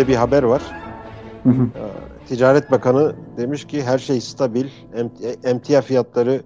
Türkiye'de 0.00 0.08
bir 0.08 0.16
haber 0.16 0.42
var. 0.42 0.62
Ee, 1.46 2.28
Ticaret 2.28 2.70
Bakanı 2.70 3.16
demiş 3.36 3.66
ki 3.66 3.82
her 3.82 3.98
şey 3.98 4.20
stabil, 4.20 4.66
emtia 5.44 5.82
fiyatları 5.82 6.42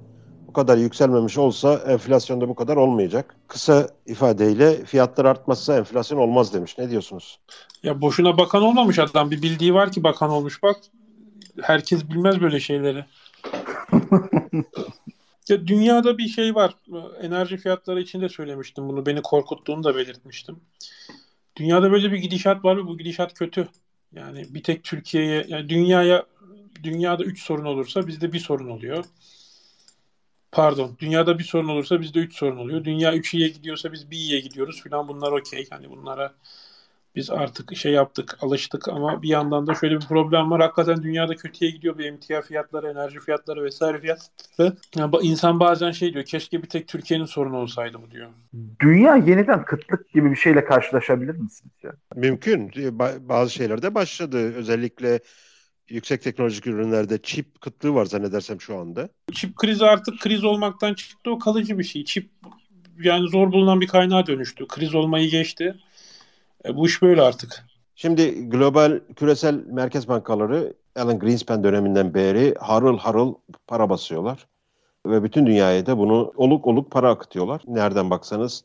bu 0.48 0.52
kadar 0.52 0.76
yükselmemiş 0.76 1.38
olsa 1.38 1.74
enflasyonda 1.74 2.48
bu 2.48 2.54
kadar 2.54 2.76
olmayacak. 2.76 3.36
Kısa 3.48 3.88
ifadeyle 4.06 4.84
fiyatlar 4.84 5.24
artmazsa 5.24 5.76
enflasyon 5.76 6.18
olmaz 6.18 6.54
demiş. 6.54 6.78
Ne 6.78 6.90
diyorsunuz? 6.90 7.38
Ya 7.82 8.00
boşuna 8.00 8.38
bakan 8.38 8.62
olmamış 8.62 8.98
adam. 8.98 9.30
Bir 9.30 9.42
bildiği 9.42 9.74
var 9.74 9.92
ki 9.92 10.04
bakan 10.04 10.30
olmuş 10.30 10.62
bak. 10.62 10.76
Herkes 11.62 12.10
bilmez 12.10 12.40
böyle 12.40 12.60
şeyleri. 12.60 13.04
ya 15.48 15.66
dünyada 15.66 16.18
bir 16.18 16.28
şey 16.28 16.54
var. 16.54 16.74
Enerji 17.22 17.56
fiyatları 17.56 18.00
için 18.00 18.20
de 18.20 18.28
söylemiştim 18.28 18.88
bunu. 18.88 19.06
Beni 19.06 19.22
korkuttuğunu 19.22 19.84
da 19.84 19.96
belirtmiştim. 19.96 20.56
Dünyada 21.56 21.92
böyle 21.92 22.12
bir 22.12 22.18
gidişat 22.18 22.64
var 22.64 22.76
ve 22.76 22.86
bu 22.86 22.98
gidişat 22.98 23.34
kötü. 23.34 23.68
Yani 24.12 24.54
bir 24.54 24.62
tek 24.62 24.84
Türkiye'ye, 24.84 25.44
yani 25.48 25.68
dünyaya 25.68 26.26
dünyada 26.82 27.24
üç 27.24 27.42
sorun 27.42 27.64
olursa 27.64 28.06
bizde 28.06 28.32
bir 28.32 28.38
sorun 28.38 28.68
oluyor. 28.68 29.04
Pardon, 30.52 30.96
dünyada 30.98 31.38
bir 31.38 31.44
sorun 31.44 31.68
olursa 31.68 32.00
bizde 32.00 32.18
üç 32.18 32.34
sorun 32.36 32.56
oluyor. 32.56 32.84
Dünya 32.84 33.14
üç 33.14 33.34
iyiye 33.34 33.48
gidiyorsa 33.48 33.92
biz 33.92 34.10
bir 34.10 34.16
iyiye 34.16 34.40
gidiyoruz 34.40 34.82
filan 34.82 35.08
bunlar 35.08 35.32
okey. 35.32 35.68
Yani 35.70 35.90
bunlara 35.90 36.34
biz 37.16 37.30
artık 37.30 37.76
şey 37.76 37.92
yaptık, 37.92 38.38
alıştık 38.40 38.88
ama 38.88 39.22
bir 39.22 39.28
yandan 39.28 39.66
da 39.66 39.74
şöyle 39.74 39.94
bir 39.94 40.06
problem 40.06 40.50
var. 40.50 40.60
Hakikaten 40.60 41.02
dünyada 41.02 41.36
kötüye 41.36 41.70
gidiyor 41.70 41.98
bir 41.98 42.04
emtia 42.04 42.42
fiyatları, 42.42 42.90
enerji 42.90 43.18
fiyatları 43.18 43.64
vesaire 43.64 44.00
fiyatları. 44.00 44.76
Yani 44.96 45.16
insan 45.22 45.60
bazen 45.60 45.90
şey 45.90 46.12
diyor, 46.12 46.24
keşke 46.24 46.62
bir 46.62 46.68
tek 46.68 46.88
Türkiye'nin 46.88 47.24
sorunu 47.24 47.56
olsaydı 47.56 47.98
bu 48.06 48.10
diyor. 48.10 48.30
Dünya 48.80 49.16
yeniden 49.16 49.64
kıtlık 49.64 50.12
gibi 50.12 50.30
bir 50.30 50.36
şeyle 50.36 50.64
karşılaşabilir 50.64 51.34
mi 51.34 51.50
sizce? 51.50 51.88
Mümkün. 52.16 52.70
Bazı 53.20 53.50
şeylerde 53.50 53.94
başladı. 53.94 54.54
Özellikle 54.54 55.20
yüksek 55.88 56.22
teknolojik 56.22 56.66
ürünlerde 56.66 57.22
çip 57.22 57.60
kıtlığı 57.60 57.94
var 57.94 58.04
zannedersem 58.04 58.60
şu 58.60 58.78
anda. 58.78 59.08
Çip 59.32 59.56
krizi 59.56 59.84
artık 59.84 60.20
kriz 60.20 60.44
olmaktan 60.44 60.94
çıktı. 60.94 61.30
O 61.30 61.38
kalıcı 61.38 61.78
bir 61.78 61.84
şey. 61.84 62.04
Çip 62.04 62.30
yani 62.98 63.28
zor 63.28 63.52
bulunan 63.52 63.80
bir 63.80 63.86
kaynağa 63.86 64.26
dönüştü. 64.26 64.66
Kriz 64.68 64.94
olmayı 64.94 65.30
geçti. 65.30 65.74
E, 66.66 66.76
bu 66.76 66.86
iş 66.86 67.02
böyle 67.02 67.22
artık. 67.22 67.64
Şimdi 67.94 68.48
global 68.48 69.00
küresel 69.16 69.54
merkez 69.66 70.08
bankaları 70.08 70.74
Alan 70.96 71.18
Greenspan 71.18 71.64
döneminden 71.64 72.14
beri 72.14 72.54
harıl 72.60 72.98
harıl 72.98 73.34
para 73.66 73.90
basıyorlar. 73.90 74.46
Ve 75.06 75.22
bütün 75.22 75.46
dünyaya 75.46 75.86
da 75.86 75.98
bunu 75.98 76.32
oluk 76.36 76.66
oluk 76.66 76.90
para 76.90 77.10
akıtıyorlar. 77.10 77.62
Nereden 77.66 78.10
baksanız 78.10 78.64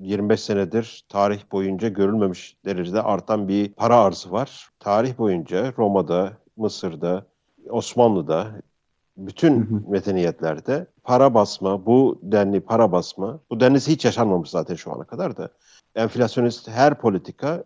25 0.00 0.40
senedir 0.40 1.04
tarih 1.08 1.40
boyunca 1.52 1.88
görülmemiş 1.88 2.56
derecede 2.64 3.02
artan 3.02 3.48
bir 3.48 3.72
para 3.72 3.96
arzı 3.96 4.32
var. 4.32 4.68
Tarih 4.80 5.18
boyunca 5.18 5.72
Roma'da, 5.78 6.32
Mısır'da, 6.56 7.26
Osmanlı'da, 7.70 8.46
bütün 9.16 9.84
medeniyetlerde 9.88 10.86
para 11.04 11.34
basma, 11.34 11.86
bu 11.86 12.18
denli 12.22 12.60
para 12.60 12.92
basma, 12.92 13.40
bu 13.50 13.60
denlisi 13.60 13.92
hiç 13.92 14.04
yaşanmamış 14.04 14.50
zaten 14.50 14.74
şu 14.74 14.92
ana 14.92 15.04
kadar 15.04 15.36
da 15.36 15.48
enflasyonist 15.94 16.68
her 16.68 16.94
politika 16.94 17.64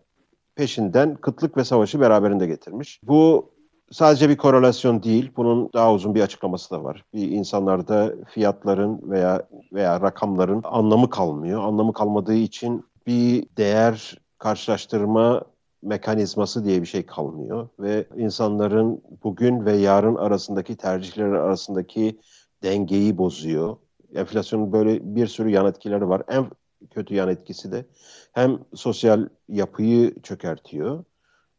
peşinden 0.55 1.15
kıtlık 1.15 1.57
ve 1.57 1.65
savaşı 1.65 2.01
beraberinde 2.01 2.47
getirmiş. 2.47 3.01
Bu 3.03 3.51
sadece 3.91 4.29
bir 4.29 4.37
korelasyon 4.37 5.03
değil, 5.03 5.33
bunun 5.37 5.71
daha 5.75 5.93
uzun 5.93 6.15
bir 6.15 6.21
açıklaması 6.21 6.71
da 6.71 6.85
var. 6.85 7.05
Bir 7.15 7.31
insanlarda 7.31 8.13
fiyatların 8.29 9.11
veya 9.11 9.43
veya 9.73 10.01
rakamların 10.01 10.61
anlamı 10.65 11.11
kalmıyor. 11.11 11.63
Anlamı 11.65 11.93
kalmadığı 11.93 12.35
için 12.35 12.85
bir 13.07 13.47
değer 13.57 14.19
karşılaştırma 14.39 15.43
mekanizması 15.85 16.65
diye 16.65 16.83
bir 16.83 16.87
şey 16.87 17.07
kalmıyor 17.07 17.69
ve 17.79 18.07
insanların 18.17 19.03
bugün 19.25 19.65
ve 19.65 19.77
yarın 19.77 20.15
arasındaki 20.15 20.77
tercihler 20.77 21.25
arasındaki 21.25 22.21
dengeyi 22.63 23.19
bozuyor. 23.19 23.77
Enflasyonun 24.15 24.73
böyle 24.73 25.17
bir 25.17 25.27
sürü 25.27 25.51
yan 25.51 25.67
etkileri 25.67 26.09
var. 26.09 26.23
En 26.29 26.47
kötü 26.91 27.15
yan 27.15 27.29
etkisi 27.29 27.73
de 27.73 27.85
hem 28.33 28.59
sosyal 28.75 29.29
yapıyı 29.49 30.23
çökertiyor 30.23 31.05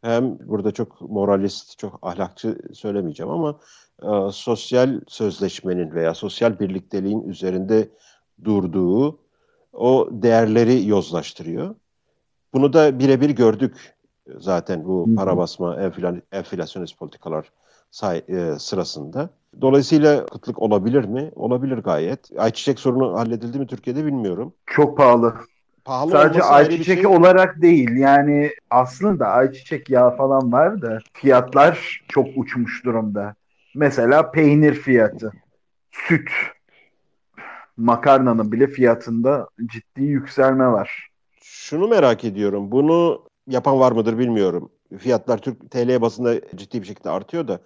hem 0.06 0.40
burada 0.40 0.72
çok 0.72 1.02
moralist, 1.02 1.78
çok 1.78 2.00
ahlakçı 2.02 2.57
söylemeyeceğim 2.74 3.31
ama 3.31 3.59
e, 4.03 4.31
sosyal 4.31 5.02
sözleşmenin 5.07 5.92
veya 5.92 6.13
sosyal 6.13 6.59
birlikteliğin 6.59 7.24
üzerinde 7.24 7.90
durduğu 8.44 9.19
o 9.74 10.09
değerleri 10.12 10.88
yozlaştırıyor. 10.88 11.75
Bunu 12.53 12.74
da 12.74 13.00
birebir 13.00 13.30
gördük 13.30 13.94
zaten 14.38 14.86
bu 14.86 15.16
para 15.16 15.38
basma 15.38 15.75
enfla, 15.75 16.16
enflasyonist 16.31 17.00
politikalar 17.00 17.52
say, 17.91 18.22
e, 18.28 18.59
sırasında. 18.59 19.30
Dolayısıyla 19.62 20.25
kıtlık 20.25 20.62
olabilir 20.62 21.06
mi? 21.06 21.31
Olabilir 21.36 21.78
gayet. 21.78 22.31
Ayçiçek 22.38 22.80
sorunu 22.80 23.19
halledildi 23.19 23.59
mi 23.59 23.68
Türkiye'de 23.68 24.06
bilmiyorum. 24.06 24.53
Çok 24.66 24.97
pahalı. 24.97 25.36
Pahalı 25.86 26.12
Sadece 26.12 26.44
ayçiçek 26.44 26.97
şey... 26.97 27.08
olarak 27.08 27.62
değil. 27.62 27.91
Yani 27.97 28.52
aslında 28.69 29.28
ayçiçek 29.28 29.90
yağı 29.90 30.18
falan 30.18 30.52
var 30.52 30.81
da 30.81 31.00
fiyatlar 31.13 32.02
çok 32.07 32.28
uçmuş 32.36 32.86
durumda. 32.86 33.36
Mesela 33.75 34.31
peynir 34.31 34.74
fiyatı, 34.74 35.31
süt, 35.92 36.30
makarnanın 37.78 38.52
bile 38.52 38.68
fiyatında 38.68 39.47
ciddi 39.66 40.03
yükselme 40.03 40.68
var. 40.68 41.09
Şunu 41.42 41.88
merak 41.88 42.24
ediyorum. 42.24 42.72
Bunu 42.72 43.24
yapan 43.47 43.79
var 43.79 43.91
mıdır 43.91 44.17
bilmiyorum. 44.17 44.72
Fiyatlar 44.97 45.38
Türk 45.38 45.72
TL 45.72 46.01
basında 46.01 46.41
ciddi 46.56 46.81
bir 46.81 46.88
şekilde 46.88 47.09
artıyor 47.09 47.47
da 47.47 47.59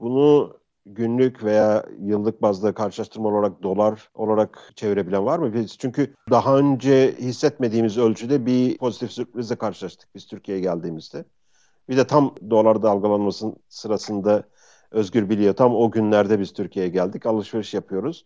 bunu 0.00 0.56
günlük 0.86 1.44
veya 1.44 1.84
yıllık 2.00 2.42
bazda 2.42 2.74
karşılaştırma 2.74 3.28
olarak 3.28 3.62
dolar 3.62 4.10
olarak 4.14 4.72
çevirebilen 4.76 5.26
var 5.26 5.38
mı? 5.38 5.54
Biz 5.54 5.78
çünkü 5.78 6.14
daha 6.30 6.58
önce 6.58 7.14
hissetmediğimiz 7.18 7.98
ölçüde 7.98 8.46
bir 8.46 8.78
pozitif 8.78 9.12
sürprizle 9.12 9.56
karşılaştık 9.56 10.08
biz 10.14 10.26
Türkiye'ye 10.26 10.62
geldiğimizde. 10.62 11.24
Bir 11.88 11.96
de 11.96 12.06
tam 12.06 12.34
dolar 12.50 12.82
dalgalanmasının 12.82 13.56
sırasında 13.68 14.44
Özgür 14.90 15.28
biliyor. 15.28 15.54
Tam 15.54 15.76
o 15.76 15.90
günlerde 15.90 16.40
biz 16.40 16.52
Türkiye'ye 16.52 16.90
geldik. 16.90 17.26
Alışveriş 17.26 17.74
yapıyoruz. 17.74 18.24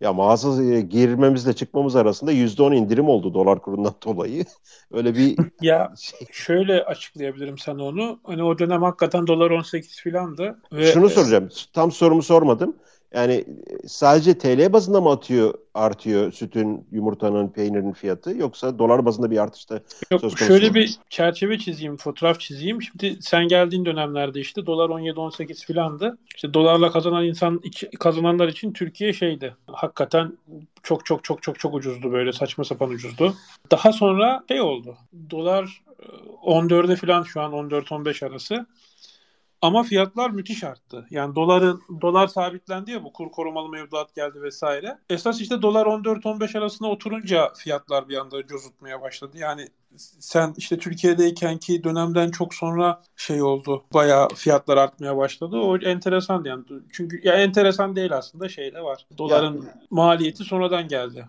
Ya 0.00 0.12
mağazaya 0.12 0.80
girmemizle 0.80 1.52
çıkmamız 1.52 1.96
arasında 1.96 2.32
yüzde 2.32 2.62
on 2.62 2.72
indirim 2.72 3.08
oldu 3.08 3.34
dolar 3.34 3.62
kurundan 3.62 3.94
dolayı. 4.04 4.44
Öyle 4.92 5.14
bir 5.14 5.36
ya 5.60 5.92
şey. 6.00 6.18
şöyle 6.32 6.84
açıklayabilirim 6.84 7.58
sana 7.58 7.84
onu. 7.84 8.20
Hani 8.24 8.42
o 8.42 8.58
dönem 8.58 8.82
hakikaten 8.82 9.26
dolar 9.26 9.50
18 9.50 9.96
filandı. 10.00 10.58
Ve... 10.72 10.92
Şunu 10.92 11.08
soracağım. 11.08 11.48
Tam 11.72 11.92
sorumu 11.92 12.22
sormadım. 12.22 12.76
Yani 13.14 13.32
e, 13.32 13.88
sadece 13.88 14.38
TL 14.38 14.72
bazında 14.72 15.00
mı 15.00 15.10
atıyor 15.10 15.54
artıyor 15.74 16.32
sütün, 16.32 16.86
yumurtanın, 16.92 17.48
peynirin 17.48 17.92
fiyatı 17.92 18.36
yoksa 18.36 18.78
dolar 18.78 19.04
bazında 19.04 19.30
bir 19.30 19.38
artış 19.38 19.70
da 19.70 19.74
Yok, 19.74 20.20
söz 20.20 20.20
konusu 20.20 20.44
Şöyle 20.44 20.74
bir 20.74 20.98
çerçeve 21.10 21.58
çizeyim, 21.58 21.96
fotoğraf 21.96 22.40
çizeyim. 22.40 22.82
Şimdi 22.82 23.18
sen 23.20 23.48
geldiğin 23.48 23.84
dönemlerde 23.84 24.40
işte 24.40 24.66
dolar 24.66 24.88
17-18 24.88 25.66
filandı. 25.66 26.18
İşte 26.34 26.54
dolarla 26.54 26.90
kazanan 26.90 27.24
insan 27.24 27.62
kazananlar 27.98 28.48
için 28.48 28.72
Türkiye 28.72 29.12
şeydi. 29.12 29.56
Hakikaten 29.66 30.32
çok 30.82 31.06
çok 31.06 31.24
çok 31.24 31.42
çok 31.42 31.58
çok 31.58 31.74
ucuzdu 31.74 32.12
böyle 32.12 32.32
saçma 32.32 32.64
sapan 32.64 32.90
ucuzdu. 32.90 33.34
Daha 33.70 33.92
sonra 33.92 34.44
şey 34.48 34.60
oldu. 34.60 34.96
Dolar 35.30 35.82
14'e 36.44 36.96
falan 36.96 37.22
şu 37.22 37.40
an 37.40 37.52
14-15 37.52 38.26
arası. 38.26 38.66
Ama 39.62 39.82
fiyatlar 39.82 40.30
müthiş 40.30 40.64
arttı. 40.64 41.06
Yani 41.10 41.34
doların 41.34 41.82
dolar 42.00 42.26
sabitlendi 42.26 42.90
ya 42.90 43.04
bu 43.04 43.12
kur 43.12 43.30
korumalı 43.30 43.68
mevduat 43.68 44.14
geldi 44.14 44.42
vesaire. 44.42 44.98
Esas 45.10 45.40
işte 45.40 45.62
dolar 45.62 45.86
14-15 45.86 46.58
arasında 46.58 46.88
oturunca 46.88 47.52
fiyatlar 47.56 48.08
bir 48.08 48.16
anda 48.16 48.46
cozutmaya 48.46 49.00
başladı. 49.00 49.38
Yani 49.38 49.68
sen 50.20 50.54
işte 50.56 50.78
Türkiye'deyken 50.78 51.58
ki 51.58 51.84
dönemden 51.84 52.30
çok 52.30 52.54
sonra 52.54 53.02
şey 53.16 53.42
oldu. 53.42 53.84
Bayağı 53.94 54.28
fiyatlar 54.28 54.76
artmaya 54.76 55.16
başladı. 55.16 55.56
O 55.56 55.78
enteresan 55.78 56.44
yani. 56.44 56.64
Çünkü 56.92 57.20
ya 57.24 57.34
enteresan 57.34 57.96
değil 57.96 58.12
aslında 58.12 58.48
şey 58.48 58.74
de 58.74 58.82
var. 58.82 59.06
Doların 59.18 59.62
ya, 59.62 59.74
maliyeti 59.90 60.44
sonradan 60.44 60.88
geldi. 60.88 61.26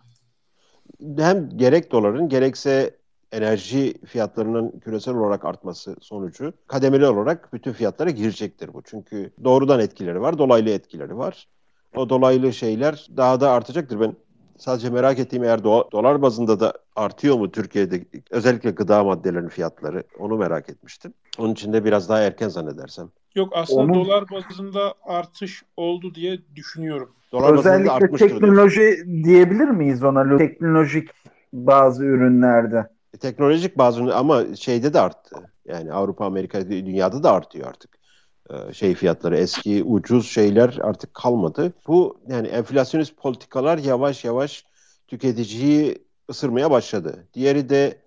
Hem 1.17 1.57
gerek 1.57 1.91
doların 1.91 2.29
gerekse 2.29 3.00
enerji 3.31 3.93
fiyatlarının 4.05 4.79
küresel 4.79 5.15
olarak 5.15 5.45
artması 5.45 5.95
sonucu 6.01 6.53
kademeli 6.67 7.07
olarak 7.07 7.53
bütün 7.53 7.73
fiyatlara 7.73 8.09
girecektir 8.09 8.73
bu. 8.73 8.81
Çünkü 8.81 9.31
doğrudan 9.43 9.79
etkileri 9.79 10.21
var, 10.21 10.37
dolaylı 10.37 10.69
etkileri 10.69 11.17
var. 11.17 11.47
O 11.95 12.09
dolaylı 12.09 12.53
şeyler 12.53 13.07
daha 13.17 13.41
da 13.41 13.51
artacaktır. 13.51 13.99
Ben 13.99 14.15
sadece 14.57 14.89
merak 14.89 15.19
ettiğim 15.19 15.43
eğer 15.43 15.59
do- 15.59 15.91
dolar 15.91 16.21
bazında 16.21 16.59
da 16.59 16.73
artıyor 16.95 17.37
mu 17.37 17.51
Türkiye'de 17.51 18.05
özellikle 18.29 18.71
gıda 18.71 19.03
maddelerinin 19.03 19.49
fiyatları 19.49 20.03
onu 20.19 20.37
merak 20.37 20.69
etmiştim. 20.69 21.13
Onun 21.37 21.53
için 21.53 21.73
de 21.73 21.85
biraz 21.85 22.09
daha 22.09 22.19
erken 22.19 22.49
zannedersem. 22.49 23.09
Yok 23.35 23.53
aslında 23.55 23.81
Onun... 23.81 23.93
dolar 23.93 24.25
bazında 24.31 24.93
artış 25.03 25.63
oldu 25.77 26.15
diye 26.15 26.39
düşünüyorum. 26.55 27.09
Dolar 27.31 27.53
Özellikle 27.53 28.17
teknoloji 28.17 29.05
diyebilir 29.23 29.67
miyiz 29.67 30.03
ona? 30.03 30.37
Teknolojik 30.37 31.09
bazı 31.53 32.05
ürünlerde. 32.05 32.87
Teknolojik 33.19 33.77
bazı 33.77 34.15
ama 34.15 34.55
şeyde 34.55 34.93
de 34.93 34.99
arttı. 34.99 35.35
Yani 35.65 35.93
Avrupa, 35.93 36.25
Amerika, 36.25 36.69
dünyada 36.69 37.23
da 37.23 37.31
artıyor 37.31 37.67
artık. 37.67 38.01
Ee, 38.49 38.73
şey 38.73 38.95
fiyatları 38.95 39.37
eski 39.37 39.83
ucuz 39.83 40.29
şeyler 40.29 40.77
artık 40.81 41.13
kalmadı. 41.13 41.73
Bu 41.87 42.21
yani 42.27 42.47
enflasyonist 42.47 43.17
politikalar 43.17 43.77
yavaş 43.77 44.25
yavaş 44.25 44.65
tüketiciyi 45.07 46.05
ısırmaya 46.29 46.71
başladı. 46.71 47.27
Diğeri 47.33 47.69
de 47.69 47.97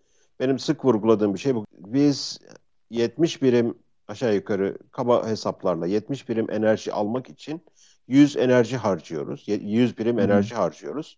benim 0.41 0.59
sık 0.59 0.85
vurguladığım 0.85 1.35
bir 1.35 1.39
şey 1.39 1.55
bu. 1.55 1.67
Biz 1.73 2.39
70 2.91 3.43
birim 3.43 3.75
aşağı 4.09 4.35
yukarı 4.35 4.79
kaba 4.91 5.29
hesaplarla 5.29 5.87
70 5.87 6.29
birim 6.29 6.51
enerji 6.51 6.93
almak 6.93 7.31
için 7.31 7.63
100 8.09 8.37
enerji 8.37 8.77
harcıyoruz. 8.77 9.45
100 9.47 9.99
birim 9.99 10.19
enerji 10.19 10.55
harcıyoruz. 10.55 11.17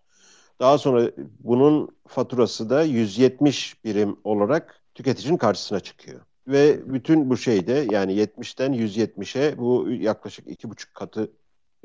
Daha 0.60 0.78
sonra 0.78 1.10
bunun 1.40 1.88
faturası 2.08 2.70
da 2.70 2.82
170 2.82 3.84
birim 3.84 4.16
olarak 4.24 4.82
tüketicinin 4.94 5.36
karşısına 5.36 5.80
çıkıyor. 5.80 6.20
Ve 6.48 6.92
bütün 6.92 7.30
bu 7.30 7.36
şeyde 7.36 7.86
yani 7.90 8.12
70'ten 8.12 8.72
170'e 8.72 9.58
bu 9.58 9.90
yaklaşık 9.90 10.48
iki 10.48 10.70
buçuk 10.70 10.94
katı 10.94 11.32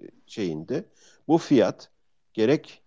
e, 0.01 0.03
şeyinde 0.25 0.85
bu 1.27 1.37
fiyat 1.37 1.89
gerek 2.33 2.81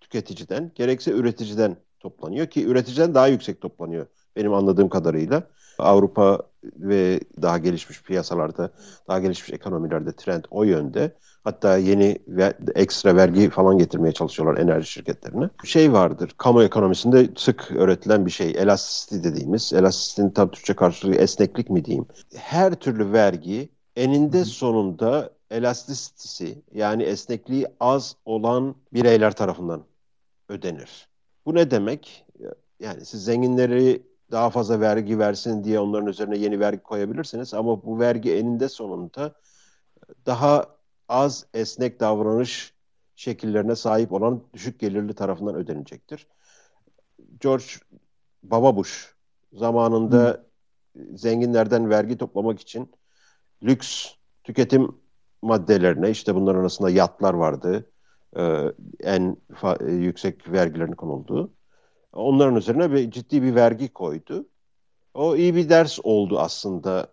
tüketiciden 0.00 0.72
gerekse 0.74 1.10
üreticiden 1.10 1.76
toplanıyor 2.00 2.46
ki 2.46 2.66
üreticiden 2.66 3.14
daha 3.14 3.26
yüksek 3.26 3.60
toplanıyor 3.60 4.06
benim 4.36 4.54
anladığım 4.54 4.88
kadarıyla. 4.88 5.50
Avrupa 5.78 6.49
ve 6.64 7.20
daha 7.42 7.58
gelişmiş 7.58 8.02
piyasalarda, 8.02 8.70
daha 9.08 9.18
gelişmiş 9.18 9.52
ekonomilerde 9.52 10.12
trend 10.12 10.44
o 10.50 10.64
yönde. 10.64 11.16
Hatta 11.44 11.76
yeni 11.76 12.18
ve 12.28 12.54
ekstra 12.74 13.16
vergi 13.16 13.50
falan 13.50 13.78
getirmeye 13.78 14.12
çalışıyorlar 14.12 14.62
enerji 14.62 14.86
şirketlerine. 14.86 15.50
Şey 15.64 15.92
vardır, 15.92 16.34
kamu 16.38 16.62
ekonomisinde 16.62 17.28
sık 17.36 17.70
öğretilen 17.70 18.26
bir 18.26 18.30
şey, 18.30 18.50
elastisiti 18.50 19.24
dediğimiz, 19.24 19.72
elastisitinin 19.72 20.30
tam 20.30 20.50
Türkçe 20.50 20.74
karşılığı 20.74 21.14
esneklik 21.14 21.70
mi 21.70 21.84
diyeyim. 21.84 22.06
Her 22.34 22.74
türlü 22.74 23.12
vergi 23.12 23.68
eninde 23.96 24.44
sonunda 24.44 25.30
elastisitisi 25.50 26.62
yani 26.74 27.02
esnekliği 27.02 27.66
az 27.80 28.16
olan 28.24 28.74
bireyler 28.92 29.32
tarafından 29.32 29.82
ödenir. 30.48 31.08
Bu 31.46 31.54
ne 31.54 31.70
demek? 31.70 32.24
Yani 32.80 33.04
siz 33.04 33.24
zenginleri 33.24 34.02
daha 34.30 34.50
fazla 34.50 34.80
vergi 34.80 35.18
versin 35.18 35.64
diye 35.64 35.80
onların 35.80 36.06
üzerine 36.06 36.38
yeni 36.38 36.60
vergi 36.60 36.82
koyabilirsiniz 36.82 37.54
ama 37.54 37.84
bu 37.84 38.00
vergi 38.00 38.34
eninde 38.34 38.68
sonunda 38.68 39.34
daha 40.26 40.66
az 41.08 41.46
esnek 41.54 42.00
davranış 42.00 42.74
şekillerine 43.14 43.76
sahip 43.76 44.12
olan 44.12 44.42
düşük 44.52 44.80
gelirli 44.80 45.14
tarafından 45.14 45.54
ödenecektir. 45.54 46.26
George 47.40 47.64
Baba 48.42 48.76
Bush 48.76 49.14
zamanında 49.52 50.28
Hı. 50.28 50.46
zenginlerden 51.14 51.90
vergi 51.90 52.18
toplamak 52.18 52.60
için 52.60 52.90
lüks 53.62 54.06
tüketim 54.44 54.88
maddelerine 55.42 56.10
işte 56.10 56.34
bunların 56.34 56.60
arasında 56.60 56.90
yatlar 56.90 57.34
vardı. 57.34 57.90
En 59.00 59.36
yüksek 59.86 60.52
vergilerin 60.52 60.92
konulduğu. 60.92 61.52
Onların 62.12 62.56
üzerine 62.56 62.92
bir 62.92 63.10
ciddi 63.10 63.42
bir 63.42 63.54
vergi 63.54 63.88
koydu. 63.88 64.48
O 65.14 65.36
iyi 65.36 65.54
bir 65.54 65.68
ders 65.68 65.98
oldu 66.02 66.38
aslında 66.38 67.08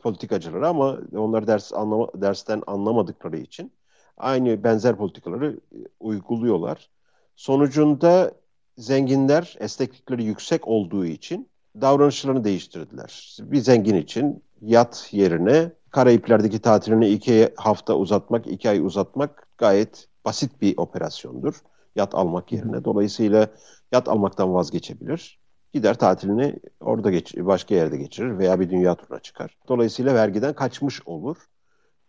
politikacılara 0.00 0.68
ama 0.68 0.98
onlar 1.16 1.46
ders 1.46 1.72
anlama, 1.72 2.08
dersten 2.14 2.62
anlamadıkları 2.66 3.36
için 3.36 3.72
aynı 4.16 4.64
benzer 4.64 4.96
politikaları 4.96 5.60
e, 5.72 5.78
uyguluyorlar. 6.00 6.90
Sonucunda 7.36 8.32
zenginler 8.78 9.56
esneklikleri 9.60 10.24
yüksek 10.24 10.68
olduğu 10.68 11.06
için 11.06 11.48
davranışlarını 11.80 12.44
değiştirdiler. 12.44 13.38
Bir 13.40 13.58
zengin 13.58 13.96
için 13.96 14.44
yat 14.60 15.08
yerine 15.12 15.72
Karayipler'deki 15.90 16.58
tatilini 16.58 17.08
iki 17.08 17.52
hafta 17.56 17.96
uzatmak, 17.96 18.46
iki 18.46 18.70
ay 18.70 18.80
uzatmak 18.80 19.48
gayet 19.58 20.08
basit 20.24 20.62
bir 20.62 20.74
operasyondur. 20.76 21.54
Yat 21.96 22.14
almak 22.14 22.52
yerine. 22.52 22.84
Dolayısıyla 22.84 23.48
yat 23.92 24.08
almaktan 24.08 24.54
vazgeçebilir 24.54 25.42
gider 25.72 25.98
tatilini 25.98 26.56
orada 26.80 27.10
geç, 27.10 27.36
başka 27.36 27.74
yerde 27.74 27.96
geçirir 27.96 28.38
veya 28.38 28.60
bir 28.60 28.70
dünya 28.70 28.94
turuna 28.94 29.20
çıkar. 29.20 29.56
Dolayısıyla 29.68 30.14
vergiden 30.14 30.54
kaçmış 30.54 31.02
olur. 31.06 31.36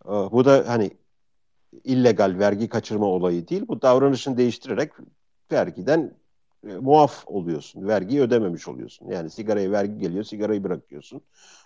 Ee, 0.05 0.09
bu 0.09 0.45
da 0.45 0.63
hani 0.67 0.91
illegal 1.83 2.35
vergi 2.39 2.69
kaçırma 2.69 3.05
olayı 3.05 3.47
değil. 3.47 3.65
Bu 3.67 3.81
davranışını 3.81 4.37
değiştirerek 4.37 4.91
vergiden 5.51 6.17
e, 6.67 6.77
muaf 6.77 7.23
oluyorsun. 7.27 7.87
Vergiyi 7.87 8.21
ödememiş 8.21 8.67
oluyorsun. 8.67 9.11
Yani 9.11 9.29
sigaraya 9.29 9.71
vergi 9.71 9.97
geliyor, 9.97 10.23
sigarayı 10.23 10.63
bırakıyorsun. 10.63 11.21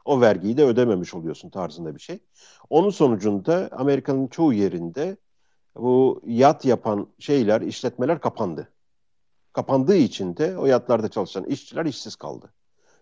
O 0.06 0.22
vergiyi 0.22 0.58
de 0.58 0.64
ödememiş 0.64 1.14
oluyorsun 1.14 1.50
tarzında 1.50 1.96
bir 1.96 2.00
şey. 2.00 2.20
Onun 2.70 2.90
sonucunda 2.90 3.70
Amerika'nın 3.72 4.28
çoğu 4.28 4.54
yerinde 4.54 5.18
bu 5.80 6.22
yat 6.26 6.66
yapan 6.66 7.08
şeyler, 7.20 7.62
işletmeler 7.62 8.22
kapandı 8.22 8.70
kapandığı 9.58 9.96
için 9.96 10.38
de 10.38 10.58
o 10.58 10.66
yatlarda 10.66 11.10
çalışan 11.10 11.44
işçiler 11.44 11.86
işsiz 11.86 12.16
kaldı. 12.16 12.54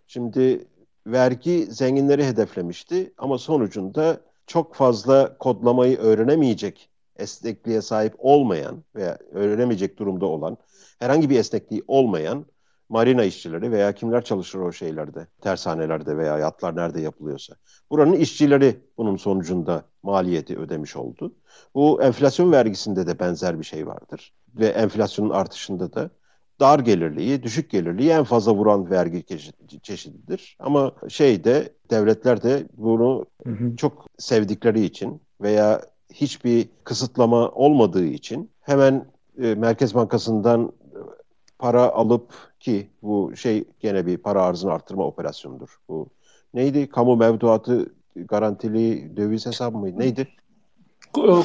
Şimdi 0.08 0.68
vergi 1.08 1.68
zenginleri 1.70 2.26
hedeflemişti 2.26 3.14
ama 3.18 3.38
sonucunda 3.38 4.22
çok 4.48 4.76
fazla 4.76 5.38
kodlamayı 5.38 5.98
öğrenemeyecek 5.98 6.90
esnekliğe 7.16 7.82
sahip 7.82 8.14
olmayan 8.18 8.84
veya 8.96 9.18
öğrenemeyecek 9.32 10.00
durumda 10.00 10.26
olan 10.26 10.58
herhangi 11.00 11.30
bir 11.30 11.40
esnekliği 11.40 11.84
olmayan 11.88 12.46
marina 12.90 13.24
işçileri 13.24 13.72
veya 13.72 13.92
kimler 13.92 14.24
çalışır 14.24 14.60
o 14.60 14.72
şeylerde, 14.72 15.28
tersanelerde 15.42 16.18
veya 16.18 16.38
yatlar 16.38 16.76
nerede 16.76 17.02
yapılıyorsa. 17.02 17.56
Buranın 17.92 18.14
işçileri 18.14 18.80
bunun 18.98 19.16
sonucunda 19.16 19.84
maliyeti 20.04 20.60
ödemiş 20.60 20.96
oldu. 20.96 21.36
Bu 21.76 22.02
enflasyon 22.02 22.52
vergisinde 22.52 23.08
de 23.08 23.20
benzer 23.20 23.60
bir 23.60 23.66
şey 23.66 23.88
vardır. 23.88 24.34
Ve 24.56 24.68
enflasyonun 24.68 25.30
artışında 25.30 25.94
da 25.94 26.10
dar 26.60 26.80
gelirliyi, 26.80 27.44
düşük 27.44 27.70
gelirliyi 27.70 28.10
en 28.10 28.24
fazla 28.24 28.54
vuran 28.54 28.90
vergi 28.90 29.24
çeşididir. 29.84 30.58
Ama 30.60 30.92
şeyde 31.10 31.74
devletler 31.90 32.44
de 32.44 32.68
bunu 32.78 33.26
hı 33.46 33.52
hı. 33.52 33.76
çok 33.76 34.08
sevdikleri 34.18 34.82
için 34.82 35.22
veya 35.42 35.82
hiçbir 36.14 36.70
kısıtlama 36.84 37.50
olmadığı 37.50 38.06
için 38.06 38.52
hemen 38.62 39.06
e, 39.42 39.56
Merkez 39.56 39.96
Bankası'ndan 39.96 40.72
para 41.66 41.90
alıp 41.90 42.34
ki 42.60 42.90
bu 43.02 43.36
şey 43.36 43.64
gene 43.80 44.06
bir 44.06 44.18
para 44.18 44.44
arzını 44.44 44.72
arttırma 44.72 45.06
operasyonudur. 45.06 45.80
Bu 45.90 46.10
neydi? 46.54 46.90
Kamu 46.90 47.16
mevduatı 47.16 47.94
garantili 48.16 49.18
döviz 49.18 49.46
hesabı 49.46 49.78
mıydı? 49.78 50.00
Neydi? 50.00 50.28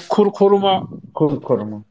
Kur 0.08 0.32
koruma. 0.32 0.88
Kur 1.14 1.42
koruma. 1.42 1.82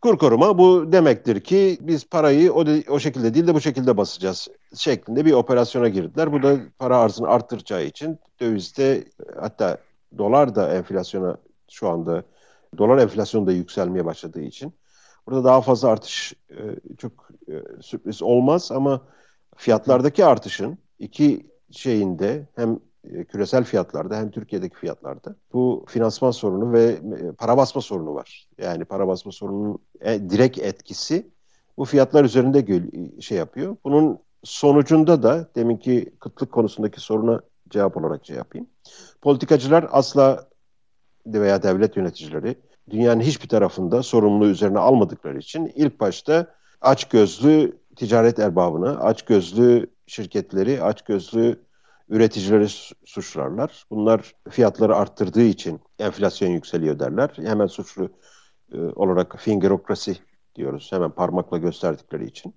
Kur 0.00 0.18
koruma 0.18 0.58
bu 0.58 0.92
demektir 0.92 1.40
ki 1.40 1.78
biz 1.80 2.08
parayı 2.08 2.52
o, 2.52 2.66
de, 2.66 2.84
o 2.90 2.98
şekilde 2.98 3.34
değil 3.34 3.46
de 3.46 3.54
bu 3.54 3.60
şekilde 3.60 3.96
basacağız 3.96 4.48
şeklinde 4.74 5.24
bir 5.24 5.32
operasyona 5.32 5.88
girdiler. 5.88 6.32
Bu 6.32 6.42
da 6.42 6.56
para 6.78 6.98
arzını 6.98 7.28
arttıracağı 7.28 7.84
için 7.84 8.18
dövizde 8.40 9.04
hatta 9.40 9.78
dolar 10.18 10.54
da 10.54 10.74
enflasyona 10.74 11.36
şu 11.70 11.88
anda 11.88 12.22
dolar 12.78 12.98
enflasyonu 12.98 13.46
da 13.46 13.52
yükselmeye 13.52 14.04
başladığı 14.04 14.42
için 14.42 14.72
burada 15.28 15.44
daha 15.44 15.60
fazla 15.60 15.88
artış 15.88 16.34
e, 16.50 16.56
çok 16.98 17.12
e, 17.48 17.52
sürpriz 17.80 18.22
olmaz 18.22 18.72
ama 18.72 19.00
fiyatlardaki 19.56 20.24
artışın 20.24 20.78
iki 20.98 21.46
şeyinde 21.70 22.46
hem 22.56 22.80
e, 23.04 23.24
küresel 23.24 23.64
fiyatlarda 23.64 24.16
hem 24.16 24.30
Türkiye'deki 24.30 24.76
fiyatlarda 24.76 25.36
bu 25.52 25.84
finansman 25.88 26.30
sorunu 26.30 26.72
ve 26.72 26.98
para 27.38 27.56
basma 27.56 27.80
sorunu 27.80 28.14
var. 28.14 28.48
Yani 28.58 28.84
para 28.84 29.08
basma 29.08 29.32
sorununun 29.32 29.78
direkt 30.04 30.58
etkisi 30.58 31.30
bu 31.76 31.84
fiyatlar 31.84 32.24
üzerinde 32.24 32.82
şey 33.20 33.38
yapıyor. 33.38 33.76
Bunun 33.84 34.18
sonucunda 34.44 35.22
da 35.22 35.48
deminki 35.54 36.12
kıtlık 36.20 36.52
konusundaki 36.52 37.00
soruna 37.00 37.40
cevap 37.70 37.96
olarak 37.96 38.26
şey 38.26 38.36
yapayım. 38.36 38.66
Politikacılar 39.22 39.86
asla 39.90 40.48
veya 41.26 41.62
devlet 41.62 41.96
yöneticileri 41.96 42.56
dünyanın 42.90 43.20
hiçbir 43.20 43.48
tarafında 43.48 44.02
sorumluluğu 44.02 44.48
üzerine 44.48 44.78
almadıkları 44.78 45.38
için 45.38 45.72
ilk 45.74 46.00
başta 46.00 46.54
aç 46.80 47.04
gözlü 47.08 47.78
ticaret 47.96 48.38
erbabını, 48.38 49.00
aç 49.00 49.22
gözlü 49.22 49.86
şirketleri, 50.06 50.82
aç 50.82 51.02
gözlü 51.02 51.68
üreticileri 52.08 52.68
suçlarlar. 53.04 53.84
Bunlar 53.90 54.34
fiyatları 54.50 54.96
arttırdığı 54.96 55.42
için 55.42 55.80
enflasyon 55.98 56.48
yükseliyor 56.48 56.98
derler. 56.98 57.30
Hemen 57.36 57.66
suçlu 57.66 58.10
e, 58.72 58.78
olarak 58.78 59.36
fingerokrasi 59.38 60.16
diyoruz. 60.54 60.88
Hemen 60.92 61.10
parmakla 61.10 61.58
gösterdikleri 61.58 62.26
için. 62.26 62.54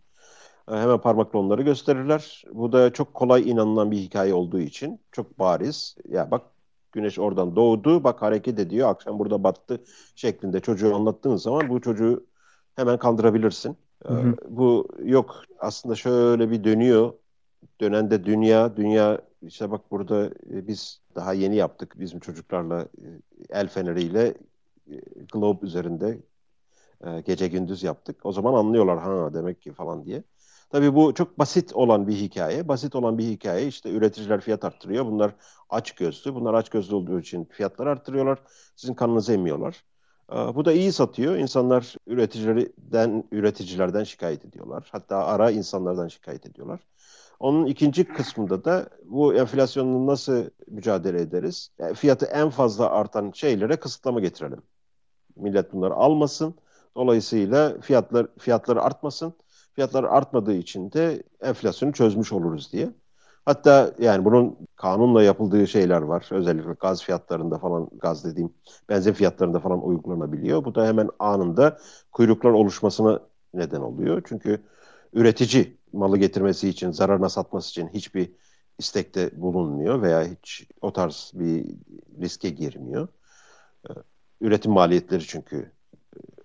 E, 0.71 0.75
hemen 0.75 0.97
parmakla 0.97 1.39
onları 1.39 1.61
gösterirler. 1.61 2.43
Bu 2.53 2.71
da 2.71 2.93
çok 2.93 3.13
kolay 3.13 3.50
inanılan 3.50 3.91
bir 3.91 3.97
hikaye 3.97 4.33
olduğu 4.33 4.59
için 4.59 5.00
çok 5.11 5.39
bariz. 5.39 5.95
Ya 6.09 6.31
bak 6.31 6.41
güneş 6.91 7.19
oradan 7.19 7.55
doğdu, 7.55 8.03
bak 8.03 8.21
hareket 8.21 8.60
ediyor, 8.60 8.89
akşam 8.89 9.19
burada 9.19 9.43
battı 9.43 9.83
şeklinde 10.15 10.60
çocuğu 10.60 10.95
anlattığın 10.95 11.36
zaman 11.36 11.69
bu 11.69 11.81
çocuğu 11.81 12.25
hemen 12.75 12.98
kandırabilirsin. 12.98 13.77
Hı 14.07 14.13
hı. 14.13 14.36
Bu 14.50 14.88
yok 15.03 15.43
aslında 15.60 15.95
şöyle 15.95 16.51
bir 16.51 16.63
dönüyor 16.63 17.13
dönen 17.79 18.12
de 18.12 18.25
dünya. 18.25 18.77
Dünya 18.77 19.21
işte 19.41 19.71
bak 19.71 19.91
burada 19.91 20.25
e, 20.25 20.67
biz 20.67 21.01
daha 21.15 21.33
yeni 21.33 21.55
yaptık 21.55 21.93
bizim 22.00 22.19
çocuklarla 22.19 22.81
e, 22.81 23.07
el 23.50 23.67
feneriyle 23.67 24.33
e, 24.91 24.95
globe 25.31 25.65
üzerinde 25.65 26.19
gece 27.25 27.48
gündüz 27.48 27.83
yaptık. 27.83 28.25
O 28.25 28.31
zaman 28.31 28.53
anlıyorlar 28.53 29.00
ha 29.00 29.33
demek 29.33 29.62
ki 29.62 29.74
falan 29.74 30.05
diye. 30.05 30.24
Tabii 30.71 30.95
bu 30.95 31.13
çok 31.13 31.39
basit 31.39 31.73
olan 31.73 32.07
bir 32.07 32.13
hikaye. 32.15 32.67
Basit 32.67 32.95
olan 32.95 33.17
bir 33.17 33.23
hikaye 33.23 33.67
işte 33.67 33.91
üreticiler 33.91 34.41
fiyat 34.41 34.65
arttırıyor. 34.65 35.05
Bunlar 35.05 35.31
aç 35.69 35.91
gözlü. 35.91 36.35
Bunlar 36.35 36.53
aç 36.53 36.69
gözlü 36.69 36.95
olduğu 36.95 37.19
için 37.19 37.45
fiyatları 37.45 37.89
arttırıyorlar. 37.89 38.39
Sizin 38.75 38.93
kanınızı 38.93 39.33
emmiyorlar. 39.33 39.83
Ee, 40.31 40.35
bu 40.35 40.65
da 40.65 40.71
iyi 40.73 40.91
satıyor. 40.91 41.35
İnsanlar 41.35 41.95
üreticilerden 42.07 43.23
üreticilerden 43.31 44.03
şikayet 44.03 44.45
ediyorlar. 44.45 44.89
Hatta 44.91 45.17
ara 45.17 45.51
insanlardan 45.51 46.07
şikayet 46.07 46.45
ediyorlar. 46.45 46.79
Onun 47.39 47.65
ikinci 47.65 48.03
kısmında 48.03 48.65
da 48.65 48.89
bu 49.05 49.33
enflasyonla 49.33 50.11
nasıl 50.11 50.43
mücadele 50.67 51.21
ederiz? 51.21 51.69
Yani 51.79 51.93
fiyatı 51.93 52.25
en 52.25 52.49
fazla 52.49 52.89
artan 52.89 53.31
şeylere 53.31 53.75
kısıtlama 53.75 54.19
getirelim. 54.19 54.61
Millet 55.35 55.73
bunları 55.73 55.93
almasın. 55.93 56.55
Dolayısıyla 56.95 57.81
fiyatlar 57.81 58.27
fiyatları 58.39 58.81
artmasın. 58.81 59.33
Fiyatlar 59.81 60.03
artmadığı 60.03 60.53
için 60.53 60.91
de 60.91 61.23
enflasyonu 61.41 61.93
çözmüş 61.93 62.33
oluruz 62.33 62.73
diye. 62.73 62.89
Hatta 63.45 63.93
yani 64.00 64.25
bunun 64.25 64.57
kanunla 64.75 65.23
yapıldığı 65.23 65.67
şeyler 65.67 66.01
var. 66.01 66.27
Özellikle 66.31 66.73
gaz 66.73 67.03
fiyatlarında 67.03 67.57
falan, 67.57 67.89
gaz 68.00 68.25
dediğim 68.25 68.53
benzin 68.89 69.13
fiyatlarında 69.13 69.59
falan 69.59 69.85
uygulanabiliyor. 69.85 70.65
Bu 70.65 70.75
da 70.75 70.88
hemen 70.88 71.09
anında 71.19 71.77
kuyruklar 72.11 72.50
oluşmasına 72.50 73.19
neden 73.53 73.81
oluyor. 73.81 74.21
Çünkü 74.25 74.61
üretici 75.13 75.77
malı 75.93 76.17
getirmesi 76.17 76.69
için, 76.69 76.91
zararına 76.91 77.29
satması 77.29 77.69
için 77.69 77.88
hiçbir 77.88 78.31
istekte 78.79 79.41
bulunmuyor 79.41 80.01
veya 80.01 80.23
hiç 80.23 80.67
o 80.81 80.93
tarz 80.93 81.31
bir 81.33 81.65
riske 82.21 82.50
girmiyor. 82.50 83.07
Ee, 83.89 83.93
üretim 84.41 84.71
maliyetleri 84.71 85.23
çünkü 85.23 85.71